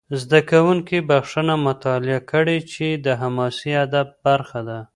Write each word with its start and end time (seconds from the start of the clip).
زده 0.21 0.39
کوونکي 0.51 0.97
بخښنه 1.09 1.55
مطالعه 1.67 2.19
کړي، 2.31 2.57
چې 2.71 2.85
د 3.05 3.07
حماسي 3.21 3.71
ادب 3.85 4.07
برخه 4.25 4.59
ده. 4.67 4.79